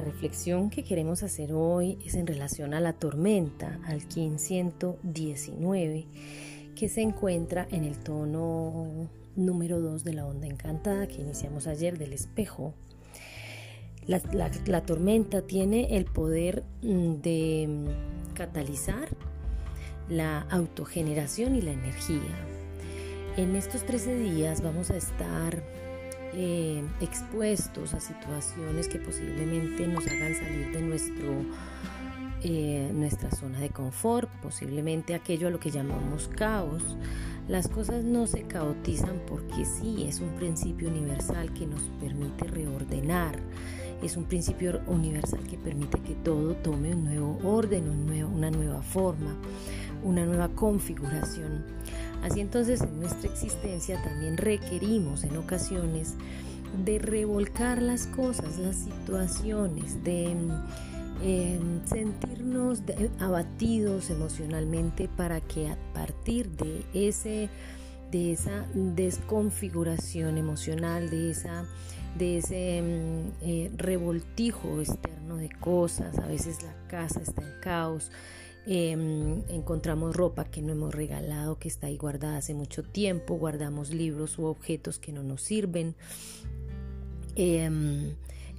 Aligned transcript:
La 0.00 0.06
reflexión 0.06 0.70
que 0.70 0.82
queremos 0.82 1.22
hacer 1.22 1.52
hoy 1.52 1.98
es 2.06 2.14
en 2.14 2.26
relación 2.26 2.72
a 2.72 2.80
la 2.80 2.94
tormenta, 2.94 3.78
al 3.84 3.96
1519, 3.96 6.06
que 6.74 6.88
se 6.88 7.02
encuentra 7.02 7.68
en 7.70 7.84
el 7.84 7.98
tono 7.98 9.10
número 9.36 9.78
2 9.78 10.02
de 10.02 10.14
la 10.14 10.24
onda 10.24 10.46
encantada 10.46 11.06
que 11.06 11.20
iniciamos 11.20 11.66
ayer 11.66 11.98
del 11.98 12.14
espejo. 12.14 12.72
La, 14.06 14.80
tormenta 14.80 15.42
tiene 15.42 15.94
el 15.94 16.06
poder 16.06 16.64
mm, 16.80 17.16
de 17.16 17.66
mm, 17.68 18.32
catalizar 18.32 19.06
la 20.08 20.40
autogeneración 20.48 21.56
y 21.56 21.60
la 21.60 21.72
energía. 21.72 22.38
En 23.36 23.54
estos 23.54 23.84
13 23.84 24.16
días 24.16 24.62
vamos 24.62 24.90
a 24.90 24.96
estar 24.96 25.62
eh, 26.32 26.82
expuestos 27.00 27.94
a 27.94 28.00
situaciones 28.00 28.88
que 28.88 28.98
posiblemente 28.98 29.86
nos 29.86 30.06
hagan 30.06 30.34
salir 30.34 30.70
de 30.72 30.82
nuestro, 30.82 31.44
eh, 32.42 32.90
nuestra 32.94 33.30
zona 33.30 33.58
de 33.60 33.70
confort, 33.70 34.28
posiblemente 34.42 35.14
aquello 35.14 35.48
a 35.48 35.50
lo 35.50 35.58
que 35.58 35.70
llamamos 35.70 36.28
caos. 36.28 36.96
Las 37.48 37.66
cosas 37.66 38.04
no 38.04 38.28
se 38.28 38.42
caotizan 38.42 39.20
porque 39.26 39.64
sí, 39.64 40.04
es 40.06 40.20
un 40.20 40.30
principio 40.36 40.88
universal 40.88 41.52
que 41.52 41.66
nos 41.66 41.82
permite 42.00 42.44
reordenar, 42.44 43.36
es 44.02 44.16
un 44.16 44.24
principio 44.24 44.80
universal 44.86 45.40
que 45.48 45.58
permite 45.58 46.00
que 46.00 46.14
todo 46.14 46.54
tome 46.54 46.94
un 46.94 47.04
nuevo 47.04 47.38
orden, 47.42 47.88
un 47.88 48.06
nuevo, 48.06 48.30
una 48.30 48.50
nueva 48.50 48.82
forma, 48.82 49.36
una 50.04 50.24
nueva 50.24 50.48
configuración. 50.48 51.64
Así 52.22 52.40
entonces 52.40 52.80
en 52.82 53.00
nuestra 53.00 53.30
existencia 53.30 54.02
también 54.02 54.36
requerimos 54.36 55.24
en 55.24 55.36
ocasiones 55.36 56.14
de 56.84 56.98
revolcar 56.98 57.82
las 57.82 58.06
cosas, 58.06 58.58
las 58.58 58.76
situaciones, 58.76 60.02
de 60.04 60.36
em, 61.22 61.86
sentirnos 61.86 62.82
abatidos 63.18 64.10
emocionalmente 64.10 65.08
para 65.08 65.40
que 65.40 65.68
a 65.68 65.76
partir 65.92 66.50
de 66.50 66.84
ese 66.94 67.48
de 68.10 68.32
esa 68.32 68.66
desconfiguración 68.74 70.36
emocional, 70.36 71.10
de 71.10 71.30
esa 71.30 71.64
de 72.16 72.38
ese 72.38 72.78
em, 72.78 73.30
eh, 73.40 73.70
revoltijo 73.76 74.80
externo 74.80 75.36
de 75.36 75.48
cosas, 75.48 76.18
a 76.18 76.26
veces 76.26 76.62
la 76.62 76.74
casa 76.88 77.20
está 77.20 77.42
en 77.42 77.60
caos, 77.60 78.10
Em, 78.66 79.42
encontramos 79.48 80.14
ropa 80.14 80.44
que 80.44 80.60
no 80.60 80.72
hemos 80.72 80.94
regalado, 80.94 81.58
que 81.58 81.68
está 81.68 81.86
ahí 81.86 81.96
guardada 81.96 82.36
hace 82.38 82.54
mucho 82.54 82.82
tiempo, 82.82 83.36
guardamos 83.36 83.90
libros 83.90 84.38
u 84.38 84.44
objetos 84.44 84.98
que 84.98 85.12
no 85.12 85.22
nos 85.22 85.42
sirven. 85.42 85.94
Em, 87.36 88.14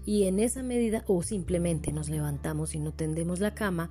y 0.05 0.23
en 0.23 0.39
esa 0.39 0.63
medida, 0.63 1.03
o 1.07 1.21
simplemente 1.21 1.91
nos 1.91 2.09
levantamos 2.09 2.73
y 2.73 2.79
no 2.79 2.91
tendemos 2.91 3.39
la 3.39 3.53
cama, 3.53 3.89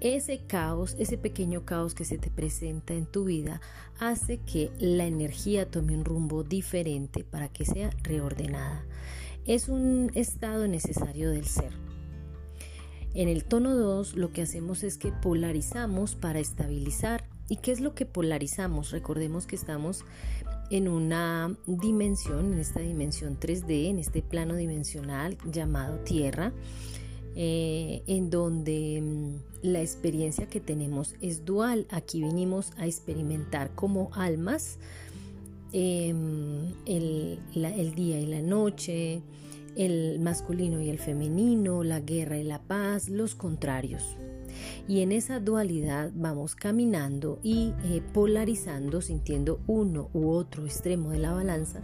ese 0.00 0.40
caos, 0.46 0.94
ese 0.98 1.16
pequeño 1.16 1.64
caos 1.64 1.94
que 1.94 2.04
se 2.04 2.18
te 2.18 2.30
presenta 2.30 2.92
en 2.92 3.06
tu 3.06 3.24
vida, 3.24 3.62
hace 3.98 4.38
que 4.38 4.70
la 4.78 5.06
energía 5.06 5.70
tome 5.70 5.96
un 5.96 6.04
rumbo 6.04 6.44
diferente 6.44 7.24
para 7.24 7.48
que 7.48 7.64
sea 7.64 7.90
reordenada. 8.02 8.84
Es 9.46 9.70
un 9.70 10.10
estado 10.14 10.68
necesario 10.68 11.30
del 11.30 11.46
ser. 11.46 11.85
En 13.16 13.30
el 13.30 13.44
tono 13.44 13.74
2 13.74 14.16
lo 14.16 14.30
que 14.30 14.42
hacemos 14.42 14.82
es 14.82 14.98
que 14.98 15.10
polarizamos 15.10 16.14
para 16.14 16.38
estabilizar. 16.38 17.24
¿Y 17.48 17.56
qué 17.56 17.72
es 17.72 17.80
lo 17.80 17.94
que 17.94 18.04
polarizamos? 18.04 18.90
Recordemos 18.90 19.46
que 19.46 19.56
estamos 19.56 20.04
en 20.70 20.86
una 20.86 21.56
dimensión, 21.66 22.52
en 22.52 22.58
esta 22.58 22.80
dimensión 22.80 23.40
3D, 23.40 23.88
en 23.88 23.98
este 24.00 24.20
plano 24.20 24.54
dimensional 24.54 25.38
llamado 25.50 26.00
Tierra, 26.00 26.52
eh, 27.36 28.02
en 28.06 28.28
donde 28.28 29.00
mm, 29.00 29.66
la 29.66 29.80
experiencia 29.80 30.46
que 30.50 30.60
tenemos 30.60 31.14
es 31.22 31.46
dual. 31.46 31.86
Aquí 31.88 32.20
vinimos 32.20 32.72
a 32.76 32.86
experimentar 32.86 33.74
como 33.74 34.10
almas 34.12 34.76
em, 35.72 36.70
el 36.84 37.94
día 37.94 38.20
y 38.20 38.26
la 38.26 38.42
noche, 38.42 39.22
el 39.76 40.18
masculino 40.20 40.80
y 40.80 40.88
el 40.88 40.98
femenino, 40.98 41.84
la 41.84 42.00
guerra 42.00 42.38
y 42.38 42.44
la 42.44 42.62
paz, 42.62 43.08
los 43.08 43.34
contrarios. 43.34 44.16
Y 44.88 45.00
en 45.00 45.12
esa 45.12 45.38
dualidad 45.40 46.10
vamos 46.14 46.54
caminando 46.54 47.38
y 47.42 47.74
eh, 47.84 48.02
polarizando, 48.12 49.02
sintiendo 49.02 49.60
uno 49.66 50.08
u 50.14 50.30
otro 50.30 50.64
extremo 50.64 51.10
de 51.10 51.18
la 51.18 51.32
balanza 51.32 51.80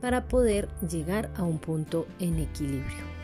para 0.00 0.28
poder 0.28 0.68
llegar 0.88 1.32
a 1.34 1.42
un 1.42 1.58
punto 1.58 2.06
en 2.18 2.38
equilibrio. 2.38 3.14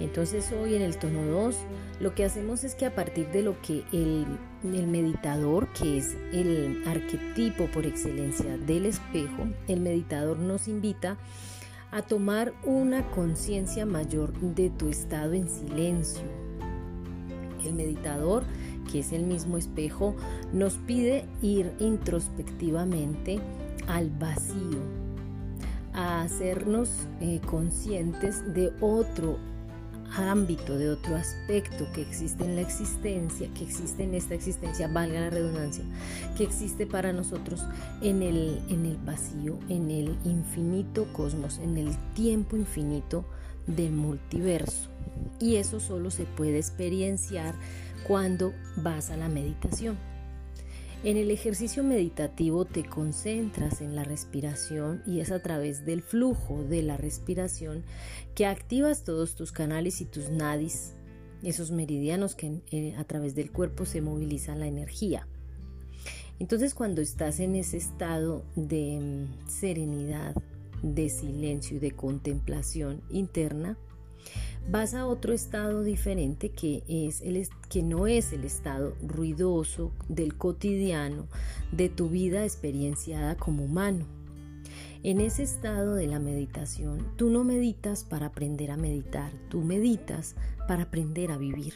Entonces 0.00 0.52
hoy 0.52 0.74
en 0.74 0.82
el 0.82 0.96
tono 0.96 1.24
2 1.24 1.56
lo 2.00 2.14
que 2.14 2.24
hacemos 2.24 2.62
es 2.62 2.76
que 2.76 2.86
a 2.86 2.94
partir 2.94 3.28
de 3.32 3.42
lo 3.42 3.60
que 3.60 3.82
el, 3.92 4.24
el, 4.62 4.86
meditador, 4.86 5.72
que 5.72 5.98
es 5.98 6.16
el 6.32 6.84
arquetipo 6.86 7.66
por 7.66 7.86
excelencia 7.86 8.56
del 8.56 8.86
espejo, 8.86 9.48
el 9.66 9.80
meditador 9.80 10.38
nos 10.38 10.68
invita 10.68 11.18
a 11.90 12.02
tomar 12.02 12.52
una 12.64 13.10
conciencia 13.10 13.86
mayor 13.86 14.32
de 14.40 14.70
tu 14.70 14.88
estado 14.88 15.32
en 15.32 15.48
silencio. 15.48 16.22
El 17.64 17.74
meditador, 17.74 18.44
que 18.90 19.00
es 19.00 19.12
el 19.12 19.24
mismo 19.24 19.56
espejo, 19.56 20.14
nos 20.52 20.74
pide 20.74 21.26
ir 21.42 21.72
introspectivamente 21.78 23.40
al 23.86 24.10
vacío, 24.10 24.78
a 25.92 26.22
hacernos 26.22 26.90
eh, 27.20 27.40
conscientes 27.46 28.54
de 28.54 28.72
otro 28.80 29.38
ámbito, 30.16 30.78
de 30.78 30.90
otro 30.90 31.16
aspecto 31.16 31.86
que 31.92 32.02
existe 32.02 32.44
en 32.44 32.56
la 32.56 32.62
existencia, 32.62 33.48
que 33.54 33.64
existe 33.64 34.04
en 34.04 34.14
esta 34.14 34.34
existencia, 34.34 34.88
valga 34.88 35.20
la 35.20 35.30
redundancia, 35.30 35.84
que 36.36 36.44
existe 36.44 36.86
para 36.86 37.12
nosotros 37.12 37.64
en 38.00 38.22
el, 38.22 38.60
en 38.68 38.86
el 38.86 38.96
vacío, 38.98 39.58
en 39.68 39.90
el 39.90 40.16
infinito 40.24 41.12
cosmos, 41.12 41.58
en 41.58 41.76
el 41.78 41.96
tiempo 42.14 42.56
infinito 42.56 43.24
del 43.66 43.92
multiverso. 43.92 44.88
Y 45.40 45.56
eso 45.56 45.80
solo 45.80 46.10
se 46.10 46.24
puede 46.24 46.58
experienciar 46.58 47.54
cuando 48.06 48.52
vas 48.76 49.10
a 49.10 49.16
la 49.16 49.28
meditación. 49.28 49.96
En 51.04 51.16
el 51.16 51.30
ejercicio 51.30 51.84
meditativo 51.84 52.64
te 52.64 52.84
concentras 52.84 53.80
en 53.82 53.94
la 53.94 54.02
respiración 54.02 55.00
y 55.06 55.20
es 55.20 55.30
a 55.30 55.40
través 55.40 55.86
del 55.86 56.02
flujo 56.02 56.64
de 56.64 56.82
la 56.82 56.96
respiración 56.96 57.84
que 58.34 58.46
activas 58.46 59.04
todos 59.04 59.36
tus 59.36 59.52
canales 59.52 60.00
y 60.00 60.06
tus 60.06 60.28
nadis, 60.28 60.94
esos 61.44 61.70
meridianos 61.70 62.34
que 62.34 62.62
eh, 62.72 62.96
a 62.98 63.04
través 63.04 63.36
del 63.36 63.52
cuerpo 63.52 63.86
se 63.86 64.00
moviliza 64.00 64.56
la 64.56 64.66
energía. 64.66 65.28
Entonces 66.40 66.74
cuando 66.74 67.00
estás 67.00 67.38
en 67.38 67.54
ese 67.54 67.76
estado 67.76 68.44
de 68.56 68.98
mm, 69.00 69.48
serenidad, 69.48 70.34
de 70.82 71.10
silencio 71.10 71.76
y 71.76 71.80
de 71.80 71.92
contemplación 71.92 73.02
interna, 73.08 73.78
vas 74.70 74.94
a 74.94 75.06
otro 75.06 75.32
estado 75.32 75.82
diferente 75.82 76.50
que, 76.50 76.82
es 76.88 77.22
el, 77.22 77.48
que 77.68 77.82
no 77.82 78.06
es 78.06 78.32
el 78.32 78.44
estado 78.44 78.94
ruidoso 79.02 79.92
del 80.08 80.36
cotidiano 80.36 81.26
de 81.72 81.88
tu 81.88 82.08
vida 82.08 82.44
experienciada 82.44 83.36
como 83.36 83.64
humano. 83.64 84.06
En 85.02 85.20
ese 85.20 85.42
estado 85.44 85.94
de 85.94 86.06
la 86.06 86.18
meditación, 86.18 87.06
tú 87.16 87.30
no 87.30 87.44
meditas 87.44 88.04
para 88.04 88.26
aprender 88.26 88.70
a 88.70 88.76
meditar, 88.76 89.32
tú 89.48 89.62
meditas 89.62 90.34
para 90.66 90.84
aprender 90.84 91.30
a 91.30 91.38
vivir. 91.38 91.74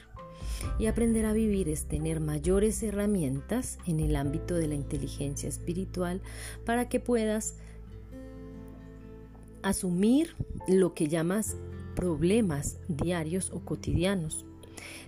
Y 0.78 0.86
aprender 0.86 1.24
a 1.24 1.32
vivir 1.32 1.68
es 1.68 1.86
tener 1.86 2.20
mayores 2.20 2.82
herramientas 2.82 3.78
en 3.86 4.00
el 4.00 4.16
ámbito 4.16 4.54
de 4.54 4.68
la 4.68 4.74
inteligencia 4.74 5.48
espiritual 5.48 6.20
para 6.64 6.88
que 6.88 7.00
puedas 7.00 7.54
asumir 9.62 10.34
lo 10.68 10.94
que 10.94 11.08
llamas 11.08 11.56
problemas 11.94 12.78
diarios 12.88 13.50
o 13.50 13.60
cotidianos. 13.60 14.44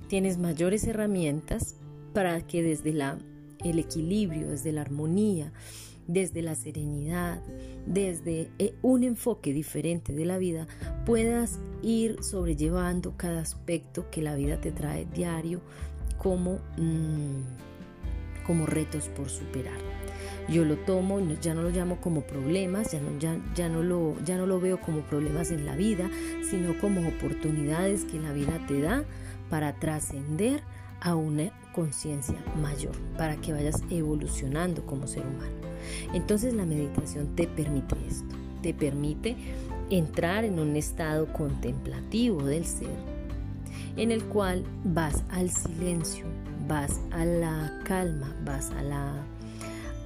Tienes 0.09 0.39
mayores 0.39 0.85
herramientas 0.85 1.77
para 2.13 2.41
que 2.47 2.63
desde 2.63 2.93
la, 2.93 3.19
el 3.65 3.79
equilibrio, 3.79 4.49
desde 4.49 4.73
la 4.73 4.83
armonía, 4.83 5.53
desde 6.07 6.43
la 6.43 6.55
serenidad, 6.55 7.43
desde 7.87 8.51
eh, 8.59 8.75
un 8.83 9.05
enfoque 9.05 9.53
diferente 9.53 10.13
de 10.13 10.25
la 10.25 10.39
vida, 10.39 10.67
puedas 11.07 11.59
ir 11.83 12.23
sobrellevando 12.23 13.17
cada 13.17 13.41
aspecto 13.41 14.11
que 14.11 14.23
la 14.23 14.35
vida 14.35 14.61
te 14.61 14.73
trae 14.73 15.07
diario 15.07 15.61
como, 16.19 16.59
mm, 16.77 18.45
como 18.47 18.67
retos 18.67 19.09
por 19.09 19.29
superar. 19.31 19.94
Yo 20.49 20.65
lo 20.65 20.77
tomo, 20.77 21.21
ya 21.41 21.55
no 21.55 21.63
lo 21.63 21.71
llamo 21.71 22.01
como 22.01 22.23
problemas, 22.23 22.93
ya 22.93 23.01
no, 23.01 23.19
ya, 23.19 23.37
ya, 23.55 23.69
no 23.69 23.83
lo, 23.83 24.17
ya 24.25 24.37
no 24.37 24.47
lo 24.47 24.61
veo 24.61 24.81
como 24.81 25.01
problemas 25.01 25.51
en 25.51 25.65
la 25.65 25.75
vida, 25.77 26.11
sino 26.51 26.79
como 26.79 27.09
oportunidades 27.09 28.05
que 28.05 28.19
la 28.19 28.33
vida 28.33 28.61
te 28.69 28.81
da 28.81 29.05
para 29.51 29.75
trascender 29.75 30.63
a 31.01 31.15
una 31.15 31.51
conciencia 31.73 32.37
mayor, 32.61 32.97
para 33.17 33.37
que 33.37 33.53
vayas 33.53 33.83
evolucionando 33.91 34.85
como 34.87 35.07
ser 35.07 35.23
humano. 35.23 35.53
Entonces 36.15 36.55
la 36.55 36.65
meditación 36.65 37.37
te 37.37 37.47
permite 37.47 37.95
esto, 38.09 38.35
te 38.63 38.73
permite 38.73 39.37
entrar 39.91 40.45
en 40.45 40.59
un 40.59 40.77
estado 40.77 41.31
contemplativo 41.33 42.43
del 42.45 42.65
ser, 42.65 42.89
en 43.97 44.11
el 44.11 44.25
cual 44.25 44.65
vas 44.85 45.23
al 45.31 45.51
silencio, 45.51 46.25
vas 46.67 47.01
a 47.11 47.25
la 47.25 47.81
calma, 47.85 48.35
vas 48.45 48.71
a 48.71 48.83
la, 48.83 49.13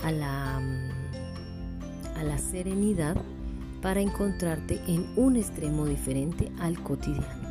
a 0.03 0.13
la, 0.13 0.57
a 2.17 2.23
la 2.25 2.39
serenidad 2.39 3.17
para 3.83 4.01
encontrarte 4.01 4.81
en 4.87 5.07
un 5.17 5.37
extremo 5.37 5.87
diferente 5.87 6.51
al 6.59 6.83
cotidiano. 6.83 7.49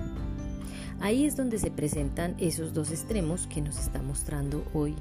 Ahí 1.00 1.26
es 1.26 1.38
donde 1.38 1.60
se 1.60 1.70
presentan 1.70 2.36
esos 2.40 2.74
dos 2.74 2.92
extremos 2.92 3.48
que 3.48 3.62
nos 3.62 3.78
está 3.78 4.02
mostrando 4.02 4.66
hoy 4.74 4.96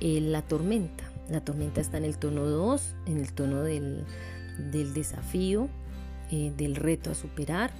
eh, 0.00 0.20
la 0.20 0.42
tormenta. 0.42 1.04
La 1.28 1.40
tormenta 1.40 1.80
está 1.80 1.98
en 1.98 2.04
el 2.04 2.16
tono 2.18 2.44
2, 2.44 2.94
en 3.06 3.18
el 3.18 3.32
tono 3.32 3.62
del, 3.62 4.04
desafío, 4.94 5.68
eh, 6.30 6.52
del 6.56 6.76
reto 6.76 7.10
a 7.10 7.14
superar. 7.14 7.72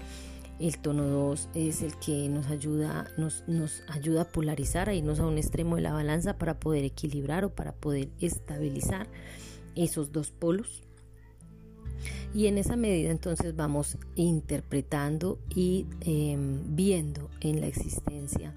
El 0.58 0.78
tono 0.78 1.04
2 1.04 1.50
es 1.54 1.82
el 1.82 1.96
que 1.98 2.28
nos 2.28 2.48
ayuda, 2.48 3.06
nos, 3.16 3.44
nos 3.46 3.82
ayuda 3.88 4.22
a 4.22 4.24
polarizar, 4.24 4.88
a 4.88 4.94
irnos 4.94 5.20
a 5.20 5.26
un 5.26 5.38
extremo 5.38 5.76
de 5.76 5.82
la 5.82 5.92
balanza 5.92 6.36
para 6.36 6.58
poder 6.58 6.84
equilibrar 6.84 7.44
o 7.44 7.50
para 7.54 7.72
poder 7.72 8.08
estabilizar 8.20 9.06
esos 9.76 10.10
dos 10.10 10.32
polos. 10.32 10.82
Y 12.34 12.46
en 12.46 12.58
esa 12.58 12.76
medida 12.76 13.10
entonces 13.10 13.54
vamos 13.54 13.98
interpretando 14.16 15.38
y 15.48 15.86
em, 16.00 16.74
viendo 16.74 17.30
en 17.40 17.60
la 17.60 17.68
existencia 17.68 18.52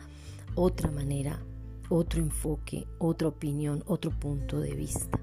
otra 0.55 0.91
manera, 0.91 1.39
otro 1.89 2.19
enfoque, 2.19 2.87
otra 2.97 3.27
opinión, 3.27 3.83
otro 3.85 4.11
punto 4.11 4.59
de 4.59 4.73
vista. 4.75 5.19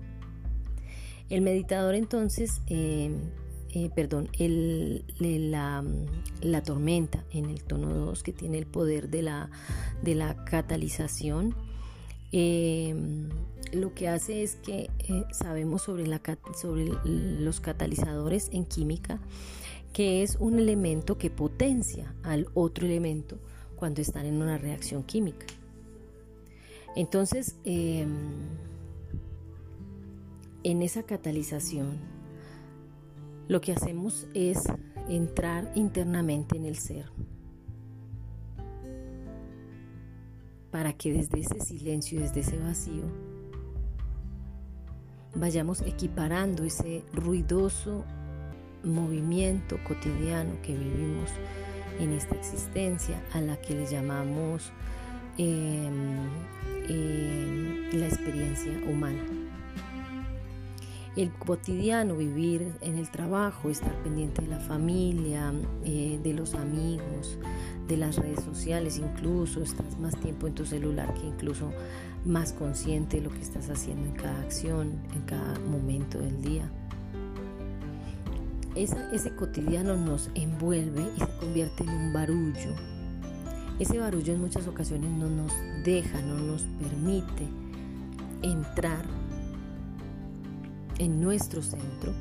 El 1.29 1.43
meditador 1.43 1.95
entonces, 1.95 2.63
em, 2.69 3.31
eh, 3.75 3.91
perdón, 3.95 4.31
la, 4.39 5.85
la, 6.41 6.63
tormenta 6.63 7.25
en 7.31 7.51
el 7.51 7.63
tono 7.63 7.93
2 7.93 8.23
que 8.23 8.33
tiene 8.33 8.59
el 8.59 8.67
poder 8.67 9.11
de 9.11 9.23
la, 9.23 9.51
de 10.03 10.15
la 10.15 10.45
catalización, 10.45 11.55
em, 12.33 13.29
lo 13.73 13.93
que 13.93 14.09
hace 14.09 14.43
es 14.43 14.57
que 14.57 14.91
eh, 15.01 15.25
sabemos 15.33 15.83
sobre, 15.83 16.07
la, 16.07 16.21
sobre 16.59 16.91
los 17.05 17.61
catalizadores 17.61 18.49
en 18.53 18.65
química, 18.65 19.21
que 19.93 20.23
es 20.23 20.37
un 20.41 20.59
elemento 20.59 21.19
que 21.19 21.29
potencia 21.29 22.15
al 22.23 22.49
otro 22.55 22.87
elemento 22.87 23.39
cuando 23.77 24.01
están 24.01 24.25
en 24.25 24.41
una 24.41 24.57
reacción 24.57 25.03
química. 25.03 25.47
Entonces, 26.97 27.57
em, 27.65 28.09
en 30.65 30.83
esa 30.83 31.03
catalización, 31.03 32.18
lo 33.49 33.61
que 33.61 33.73
hacemos 33.73 34.27
es 34.35 34.63
entrar 35.09 35.73
internamente 35.75 36.57
en 36.57 36.67
el 36.67 36.77
ser. 36.77 37.07
Para 40.71 40.93
que 40.93 41.13
desde 41.13 41.41
ese 41.41 41.59
silencio 41.61 42.21
desde 42.21 42.41
ese 42.41 42.59
vacío 42.59 43.05
vayamos 45.35 45.81
equiparando 45.81 46.63
ese 46.65 47.03
ruidoso 47.15 48.05
movimiento 48.85 49.79
cotidiano 49.87 50.61
que 50.63 50.77
vivimos 50.77 51.31
en 51.99 52.13
esta 52.13 52.35
existencia 52.37 53.21
a 53.33 53.41
la 53.41 53.57
que 53.61 53.75
le 53.75 53.87
llamamos 53.87 54.71
em, 55.39 56.29
em, 56.89 57.99
la 57.99 58.07
experiencia 58.07 58.73
humana. 58.89 59.48
El 61.19 61.33
cotidiano, 61.33 62.15
vivir 62.15 62.77
en 62.81 62.97
el 62.97 63.11
trabajo, 63.11 63.71
estar 63.71 63.93
pendiente 64.05 64.41
de 64.41 64.47
la 64.47 64.61
familia, 64.61 65.53
eh, 65.85 66.21
de 66.23 66.33
los 66.33 66.55
amigos, 66.55 67.41
de 67.89 67.97
las 67.97 68.15
redes 68.15 68.45
sociales, 68.45 68.99
incluso 68.99 69.61
estás 69.61 69.99
más 69.99 70.15
tiempo 70.21 70.47
en 70.47 70.55
tu 70.55 70.65
celular 70.65 71.13
que 71.15 71.27
incluso 71.27 71.73
más 72.25 72.53
consciente 72.53 73.17
de 73.17 73.25
lo 73.25 73.31
que 73.31 73.41
estás 73.41 73.69
haciendo 73.69 74.07
en 74.07 74.13
cada 74.13 74.39
acción, 74.43 74.93
en 75.13 75.23
cada 75.23 75.59
momento 75.59 76.21
del 76.21 76.41
día. 76.41 76.71
ese 78.77 79.35
cotidiano 79.35 79.97
nos 79.97 80.31
envuelve 80.37 81.03
y 81.17 81.19
se 81.19 81.37
convierte 81.41 81.83
en 81.83 81.89
un 81.89 82.13
barullo. 82.13 82.77
Ese 83.81 83.99
barullo 83.99 84.35
en 84.35 84.41
muchas 84.41 84.69
ocasiones 84.69 85.11
no 85.11 85.29
nos 85.29 85.53
deja, 85.85 86.23
no 86.23 86.39
nos 86.39 86.63
permite 86.81 87.49
entrar 88.43 89.18
en 90.99 91.21
nuestro 91.21 91.63
centro 91.63 92.13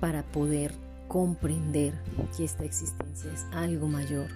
para 0.00 0.22
poder 0.22 0.74
comprender 1.08 1.94
que 2.36 2.44
esta 2.44 2.64
existencia 2.64 3.32
es 3.32 3.44
algo 3.52 3.88
mayor 3.88 4.28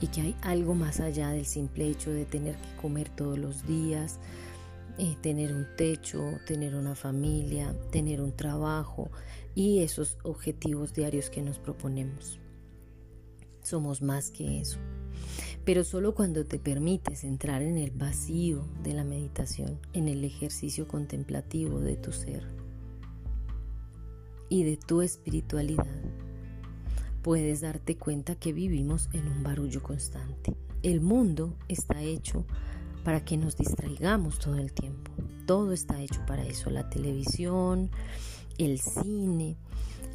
y 0.00 0.06
que 0.08 0.20
hay 0.20 0.36
algo 0.42 0.74
más 0.74 1.00
allá 1.00 1.30
del 1.30 1.46
simple 1.46 1.88
hecho 1.88 2.10
de 2.10 2.24
tener 2.24 2.56
que 2.56 2.76
comer 2.80 3.08
todos 3.08 3.38
los 3.38 3.66
días, 3.66 4.18
eh, 4.98 5.16
tener 5.20 5.52
un 5.52 5.66
techo, 5.76 6.38
tener 6.46 6.74
una 6.74 6.94
familia, 6.94 7.74
tener 7.90 8.20
un 8.20 8.32
trabajo 8.32 9.10
y 9.54 9.80
esos 9.80 10.18
objetivos 10.22 10.94
diarios 10.94 11.30
que 11.30 11.42
nos 11.42 11.58
proponemos. 11.58 12.38
Somos 13.62 14.02
más 14.02 14.30
que 14.30 14.60
eso. 14.60 14.78
Pero 15.68 15.84
solo 15.84 16.14
cuando 16.14 16.46
te 16.46 16.58
permites 16.58 17.24
entrar 17.24 17.60
en 17.60 17.76
el 17.76 17.90
vacío 17.90 18.64
de 18.82 18.94
la 18.94 19.04
meditación, 19.04 19.78
en 19.92 20.08
el 20.08 20.24
ejercicio 20.24 20.88
contemplativo 20.88 21.80
de 21.80 21.94
tu 21.94 22.10
ser, 22.10 22.42
y 24.48 24.64
de 24.64 24.78
tu 24.78 25.02
espiritualidad, 25.02 25.84
puedes 27.20 27.60
darte 27.60 27.98
cuenta 27.98 28.34
que 28.34 28.54
vivimos 28.54 29.10
en 29.12 29.28
un 29.28 29.42
barullo 29.42 29.82
constante. 29.82 30.56
El 30.82 31.02
mundo 31.02 31.54
está 31.68 32.00
hecho 32.00 32.46
para 33.04 33.22
que 33.22 33.36
nos 33.36 33.58
distraigamos 33.58 34.38
todo 34.38 34.56
el 34.56 34.72
tiempo. 34.72 35.12
Todo 35.44 35.74
está 35.74 36.00
hecho 36.00 36.24
para 36.26 36.46
eso. 36.46 36.70
La 36.70 36.88
televisión, 36.88 37.90
el 38.56 38.80
cine, 38.80 39.58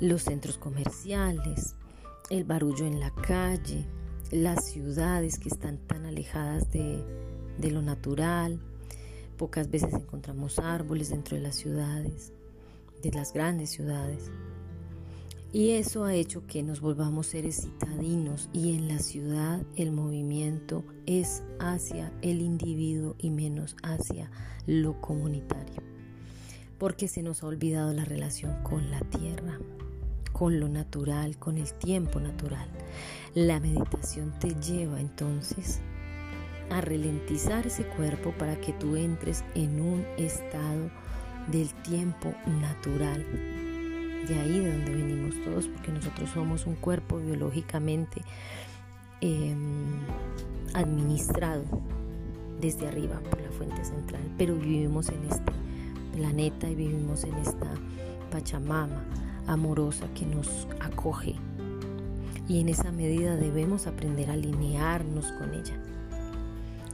los 0.02 0.24
centros 0.24 0.58
comerciales, 0.58 1.76
el 2.32 2.44
barullo 2.44 2.88
en 2.88 3.00
la 3.00 3.12
calle, 3.12 3.86
las 4.34 4.66
ciudades 4.66 5.40
que 5.40 5.50
están 5.50 5.78
tan 5.78 6.06
alejadas 6.06 6.72
de, 6.72 7.04
de 7.58 7.72
lo 7.72 7.82
natural. 7.82 8.60
Pocas 9.38 9.70
veces 9.70 9.94
encontramos 9.94 10.60
árboles 10.60 11.10
dentro 11.10 11.38
de 11.38 11.44
las 11.44 11.56
ciudades 11.56 12.34
de 13.04 13.12
las 13.12 13.34
grandes 13.34 13.70
ciudades. 13.70 14.32
Y 15.52 15.72
eso 15.72 16.06
ha 16.06 16.16
hecho 16.16 16.48
que 16.48 16.64
nos 16.64 16.82
volvamos 16.82 17.28
seres 17.28 17.62
citadinos 17.62 18.50
y 18.54 18.74
en 18.74 18.88
la 18.88 18.98
ciudad 18.98 19.62
el 19.76 19.92
movimiento 19.92 20.84
es 21.06 21.44
hacia 21.60 22.12
el 22.24 22.42
individuo 22.42 23.16
y 23.20 23.30
menos 23.30 23.76
hacia 23.84 24.32
lo 24.66 25.00
comunitario. 25.00 25.84
Porque 26.80 27.08
se 27.08 27.22
nos 27.22 27.44
ha 27.44 27.48
olvidado 27.48 27.94
la 27.94 28.04
relación 28.04 28.64
con 28.64 28.90
la 28.90 29.02
tierra, 29.02 29.60
con 30.34 30.60
lo 30.60 30.68
natural, 30.68 31.38
con 31.38 31.58
el 31.58 31.72
tiempo 31.74 32.20
natural. 32.20 32.68
La 33.36 33.60
meditación 33.60 34.34
te 34.40 34.56
lleva 34.56 35.00
entonces 35.00 35.80
a 36.70 36.82
ralentizar 36.82 37.68
ese 37.68 37.84
cuerpo 37.84 38.32
para 38.32 38.60
que 38.60 38.74
tú 38.74 38.96
entres 38.96 39.44
en 39.56 39.80
un 39.80 40.06
estado 40.18 40.90
del 41.52 41.70
tiempo 41.84 42.34
natural. 42.62 43.26
De 44.28 44.40
ahí 44.40 44.60
de 44.60 44.72
donde 44.72 44.92
venimos 44.92 45.36
todos, 45.44 45.68
porque 45.68 45.92
nosotros 45.92 46.30
somos 46.30 46.66
un 46.66 46.76
cuerpo 46.76 47.18
biológicamente 47.18 48.22
em, 49.22 50.00
administrado 50.74 51.64
desde 52.60 52.88
arriba 52.88 53.20
por 53.30 53.42
la 53.42 53.52
fuente 53.52 53.84
central, 53.84 54.22
pero 54.38 54.56
vivimos 54.56 55.10
en 55.10 55.24
este 55.30 55.52
planeta 56.16 56.70
y 56.70 56.76
vivimos 56.76 57.26
en 57.26 57.36
esta 57.36 57.68
Pachamama 58.32 59.04
amorosa 59.48 60.08
que 60.14 60.26
nos 60.26 60.68
acoge. 60.80 61.36
Y 62.48 62.60
en 62.60 62.70
esa 62.70 62.92
medida 62.92 63.36
debemos 63.36 63.88
aprender 63.88 64.30
a 64.30 64.34
alinearnos 64.34 65.32
con 65.34 65.54
ella 65.54 65.80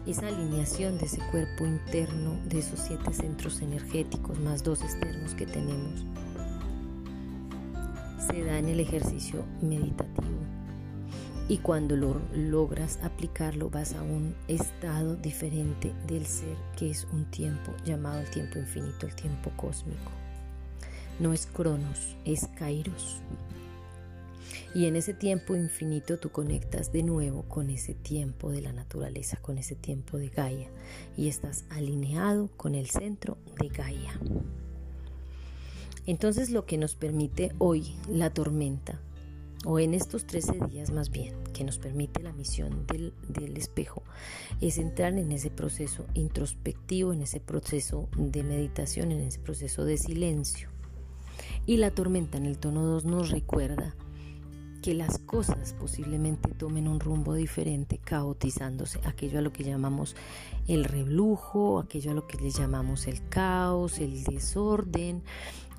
esa 0.06 0.28
alineación 0.28 0.98
de 0.98 1.06
ese 1.06 1.20
cuerpo 1.32 1.66
interno, 1.66 2.40
de 2.46 2.60
esos 2.60 2.80
siete 2.80 3.14
centros 3.14 3.62
energéticos 3.62 4.40
más 4.40 4.64
dos 4.64 4.82
externos 4.82 5.36
que 5.36 5.46
tenemos, 5.46 6.06
se 8.26 8.44
da 8.44 8.58
en 8.58 8.70
el 8.70 8.80
ejercicio 8.80 9.46
meditativo. 9.62 10.40
Y 11.48 11.58
cuando 11.58 11.96
lo 11.96 12.22
logras 12.34 13.00
aplicarlo 13.04 13.70
vas 13.70 13.94
a 13.96 14.04
un 14.04 14.36
estado 14.48 15.16
diferente 15.16 15.94
del 16.08 16.26
ser, 16.26 16.56
que 16.78 16.92
es 16.92 17.08
un 17.12 17.26
tiempo 17.26 17.72
llamado 17.86 18.20
el 18.20 18.30
tiempo 18.30 18.60
infinito, 18.60 19.08
el 19.08 19.16
tiempo 19.16 19.52
cósmico. 19.58 20.19
No 21.20 21.34
es 21.34 21.46
Cronos, 21.48 22.16
es 22.26 22.48
Kairos. 22.58 23.22
Y 24.74 24.86
en 24.86 24.96
ese 24.96 25.14
tiempo 25.14 25.56
infinito 25.56 26.18
tú 26.18 26.30
conectas 26.30 26.92
de 26.92 27.04
nuevo 27.04 27.44
con 27.44 27.70
ese 27.70 27.94
tiempo 27.94 28.52
de 28.52 28.62
la 28.62 28.72
naturaleza, 28.72 29.38
con 29.38 29.58
ese 29.58 29.76
tiempo 29.76 30.18
de 30.18 30.30
Gaia. 30.30 30.70
Y 31.18 31.28
estás 31.28 31.66
alineado 31.70 32.50
con 32.56 32.76
el 32.76 32.90
centro 32.90 33.38
de 33.60 33.68
Gaia. 33.70 34.20
Entonces 36.06 36.52
lo 36.52 36.66
que 36.66 36.78
nos 36.78 36.96
permite 36.96 37.52
hoy 37.58 37.96
la 38.08 38.30
tormenta 38.30 39.00
o 39.66 39.80
en 39.80 39.94
estos 39.94 40.26
13 40.26 40.68
días 40.70 40.92
más 40.92 41.10
bien, 41.10 41.36
que 41.54 41.64
nos 41.64 41.78
permite 41.78 42.24
la 42.24 42.32
misión 42.32 42.88
del, 42.88 43.14
del, 43.28 43.58
espejo, 43.58 44.04
es 44.62 44.78
entrar 44.78 45.18
en 45.18 45.32
ese 45.32 45.50
proceso 45.50 46.06
introspectivo, 46.14 47.12
en 47.12 47.24
ese 47.24 47.40
proceso 47.42 48.08
de 48.16 48.44
meditación, 48.44 49.12
en 49.12 49.20
ese 49.20 49.40
proceso 49.40 49.84
de 49.84 49.98
silencio. 49.98 50.70
Y 51.70 51.78
la 51.78 51.92
tormenta 51.92 52.40
en 52.40 52.48
el 52.48 52.58
tono 52.58 52.84
2 52.84 53.06
nos 53.06 53.30
recuerda 53.30 53.94
que 54.82 54.96
las 54.96 55.20
cosas 55.20 55.76
posiblemente 55.80 56.50
tomen 56.56 56.88
un 56.88 57.00
rumbo 57.00 57.36
diferente, 57.36 58.00
caotizándose, 58.00 59.00
aquello 59.06 59.38
a 59.38 59.44
lo 59.44 59.54
que 59.54 59.64
llamamos 59.64 60.16
el 60.68 60.84
reblujo, 60.84 61.78
aquello 61.78 62.10
a 62.10 62.14
lo 62.16 62.26
que 62.26 62.40
le 62.40 62.50
llamamos 62.50 63.06
el 63.06 63.22
caos, 63.30 64.00
el 64.00 64.24
desorden, 64.24 65.22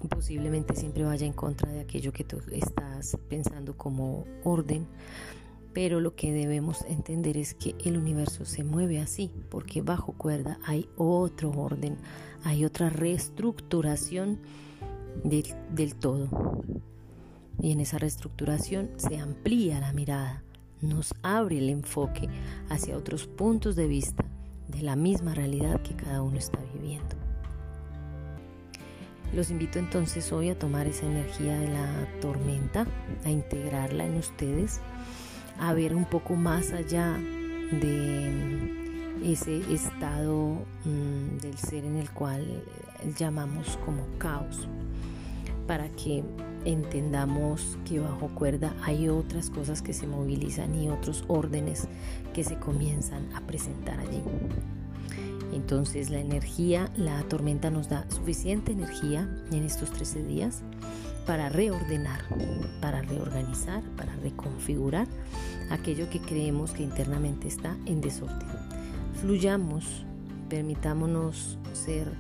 posiblemente 0.08 0.76
siempre 0.76 1.02
vaya 1.02 1.26
en 1.26 1.32
contra 1.32 1.72
de 1.72 1.80
aquello 1.80 2.12
que 2.12 2.22
tú 2.22 2.40
estás 2.52 3.18
pensando 3.28 3.76
como 3.76 4.26
orden, 4.44 4.86
pero 5.72 5.98
lo 5.98 6.14
que 6.14 6.30
debemos 6.30 6.82
entender 6.82 7.36
es 7.36 7.52
que 7.52 7.74
el 7.84 7.96
universo 7.96 8.44
se 8.44 8.62
mueve 8.62 9.00
así, 9.00 9.32
porque 9.50 9.82
bajo 9.82 10.12
cuerda 10.12 10.60
hay 10.64 10.88
otro 10.96 11.50
orden, 11.50 11.96
hay 12.44 12.64
otra 12.64 12.90
reestructuración 12.90 14.38
del, 15.24 15.94
todo. 15.94 16.62
Y 17.60 17.72
en 17.72 17.80
esa 17.80 17.98
reestructuración 17.98 18.90
se 18.96 19.18
amplía 19.18 19.80
la 19.80 19.92
mirada, 19.92 20.42
nos 20.80 21.14
abre 21.22 21.58
el 21.58 21.68
enfoque 21.68 22.28
hacia 22.68 22.96
otros 22.96 23.26
puntos 23.26 23.76
de 23.76 23.86
vista 23.86 24.24
de 24.68 24.82
la 24.82 24.96
misma 24.96 25.34
realidad 25.34 25.82
que 25.82 25.94
cada 25.94 26.22
uno 26.22 26.38
está 26.38 26.58
viviendo. 26.74 27.16
Los 29.34 29.50
invito 29.50 29.78
entonces 29.78 30.32
hoy 30.32 30.48
a 30.48 30.58
tomar 30.58 30.86
esa 30.86 31.06
energía 31.06 31.56
de 31.58 31.68
la 31.68 32.08
tormenta, 32.20 32.86
a 33.24 33.30
integrarla 33.30 34.06
en 34.06 34.16
ustedes, 34.16 34.80
a 35.58 35.72
ver 35.74 35.94
un 35.94 36.04
poco 36.04 36.34
más 36.34 36.72
allá 36.72 37.16
de 37.70 38.79
ese 39.24 39.60
estado 39.72 40.64
mm, 40.84 41.38
del 41.40 41.56
ser 41.58 41.84
en 41.84 41.96
el 41.96 42.10
cual 42.10 42.62
llamamos 43.18 43.78
como 43.84 44.06
caos, 44.18 44.68
para 45.66 45.88
que 45.90 46.24
entendamos 46.64 47.78
que 47.84 48.00
bajo 48.00 48.28
cuerda 48.28 48.74
hay 48.82 49.08
otras 49.08 49.50
cosas 49.50 49.82
que 49.82 49.92
se 49.92 50.06
movilizan 50.06 50.74
y 50.74 50.88
otros 50.88 51.24
órdenes 51.28 51.88
que 52.34 52.44
se 52.44 52.56
comienzan 52.56 53.32
a 53.34 53.40
presentar 53.42 53.98
allí. 54.00 54.22
Entonces 55.52 56.10
la 56.10 56.20
energía, 56.20 56.90
la 56.96 57.22
tormenta 57.24 57.70
nos 57.70 57.88
da 57.88 58.08
suficiente 58.10 58.72
energía 58.72 59.28
en 59.50 59.64
estos 59.64 59.90
13 59.90 60.24
días 60.24 60.62
para 61.26 61.48
reordenar, 61.48 62.22
para 62.80 63.02
reorganizar, 63.02 63.82
para 63.96 64.14
reconfigurar 64.16 65.06
aquello 65.70 66.08
que 66.10 66.20
creemos 66.20 66.72
que 66.72 66.82
internamente 66.82 67.48
está 67.48 67.76
en 67.86 68.00
desorden. 68.00 68.69
Fluyamos, 69.20 70.06
permitámonos 70.48 71.58
ser 71.74 72.10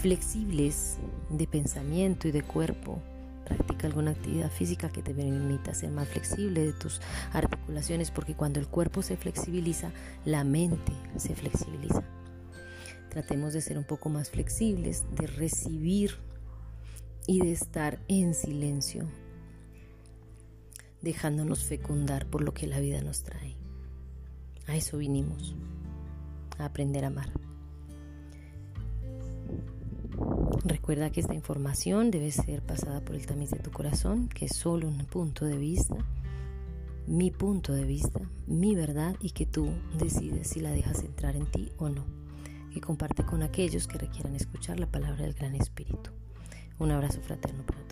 flexibles 0.00 0.98
de 1.28 1.48
pensamiento 1.48 2.28
y 2.28 2.30
de 2.30 2.42
cuerpo. 2.42 3.02
Practica 3.44 3.88
alguna 3.88 4.12
actividad 4.12 4.52
física 4.52 4.88
que 4.88 5.02
te 5.02 5.12
permita 5.12 5.74
ser 5.74 5.90
más 5.90 6.06
flexible 6.06 6.64
de 6.64 6.72
tus 6.72 7.00
articulaciones, 7.32 8.12
porque 8.12 8.36
cuando 8.36 8.60
el 8.60 8.68
cuerpo 8.68 9.02
se 9.02 9.16
flexibiliza, 9.16 9.90
la 10.24 10.44
mente 10.44 10.92
se 11.16 11.34
flexibiliza. 11.34 12.04
Tratemos 13.10 13.52
de 13.52 13.60
ser 13.60 13.76
un 13.76 13.84
poco 13.84 14.08
más 14.08 14.30
flexibles, 14.30 15.04
de 15.16 15.26
recibir 15.26 16.12
y 17.26 17.40
de 17.40 17.50
estar 17.50 17.98
en 18.06 18.32
silencio, 18.32 19.08
dejándonos 21.02 21.64
fecundar 21.64 22.26
por 22.26 22.42
lo 22.42 22.54
que 22.54 22.68
la 22.68 22.78
vida 22.78 23.00
nos 23.00 23.24
trae. 23.24 23.56
A 24.68 24.76
eso 24.76 24.98
vinimos, 24.98 25.56
aprender 26.58 27.04
a 27.04 27.08
amar. 27.08 27.30
Recuerda 30.64 31.10
que 31.10 31.20
esta 31.20 31.34
información 31.34 32.10
debe 32.10 32.30
ser 32.30 32.62
pasada 32.62 33.00
por 33.00 33.16
el 33.16 33.26
tamiz 33.26 33.50
de 33.50 33.58
tu 33.58 33.70
corazón, 33.70 34.28
que 34.28 34.46
es 34.46 34.56
solo 34.56 34.88
un 34.88 35.04
punto 35.06 35.44
de 35.44 35.58
vista, 35.58 35.96
mi 37.06 37.30
punto 37.30 37.72
de 37.72 37.84
vista, 37.84 38.20
mi 38.46 38.74
verdad 38.74 39.16
y 39.20 39.30
que 39.30 39.44
tú 39.44 39.68
decides 39.98 40.48
si 40.48 40.60
la 40.60 40.70
dejas 40.70 41.02
entrar 41.02 41.36
en 41.36 41.46
ti 41.46 41.70
o 41.76 41.88
no. 41.88 42.04
Y 42.74 42.80
comparte 42.80 43.24
con 43.24 43.42
aquellos 43.42 43.86
que 43.86 43.98
requieran 43.98 44.34
escuchar 44.34 44.80
la 44.80 44.86
palabra 44.86 45.24
del 45.24 45.34
Gran 45.34 45.54
Espíritu. 45.54 46.10
Un 46.78 46.90
abrazo 46.90 47.20
fraterno 47.20 47.62
para. 47.64 47.83